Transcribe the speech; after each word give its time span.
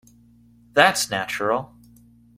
That's 0.73 1.11
natural. 1.11 1.75